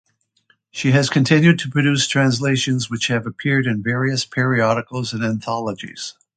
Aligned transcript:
She 0.71 0.93
has 0.93 1.11
continued 1.11 1.59
to 1.59 1.69
produce 1.69 2.07
translations 2.07 2.89
which 2.89 3.05
have 3.09 3.27
appeared 3.27 3.67
in 3.67 3.83
various 3.83 4.25
periodicals 4.25 5.13
and 5.13 5.23
anthologies. 5.23 6.15